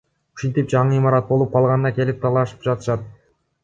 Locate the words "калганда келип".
1.59-2.21